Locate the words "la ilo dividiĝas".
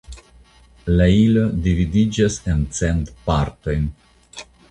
0.99-2.39